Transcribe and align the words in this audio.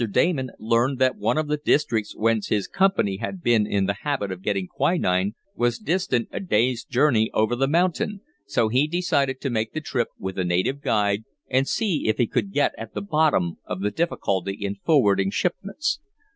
Damon 0.09 0.49
learned 0.57 0.97
that 0.97 1.15
one 1.17 1.37
of 1.37 1.47
the 1.47 1.57
districts 1.63 2.15
whence 2.17 2.47
his 2.47 2.67
company 2.67 3.17
had 3.17 3.43
been 3.43 3.67
in 3.67 3.85
the 3.85 3.97
habit 4.01 4.31
of 4.31 4.41
getting 4.41 4.65
quinine 4.65 5.35
was 5.53 5.77
distant 5.77 6.27
a 6.31 6.39
day's 6.39 6.83
journey 6.83 7.29
over 7.35 7.55
the 7.55 7.67
mountain, 7.67 8.21
so 8.47 8.67
he 8.67 8.87
decided 8.87 9.39
to 9.41 9.51
make 9.51 9.73
the 9.73 9.79
trip, 9.81 10.07
with 10.17 10.39
a 10.39 10.43
native 10.43 10.81
guide, 10.81 11.23
and 11.51 11.67
see 11.67 12.07
if 12.07 12.17
he 12.17 12.25
could 12.25 12.51
get 12.51 12.73
at 12.79 12.95
the 12.95 13.01
bottom 13.03 13.59
of 13.63 13.81
the 13.81 13.91
difficulty 13.91 14.53
in 14.53 14.73
forwarding 14.83 15.29
shipments. 15.29 15.99